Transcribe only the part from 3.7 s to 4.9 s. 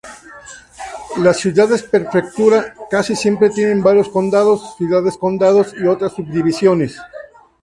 varios condados,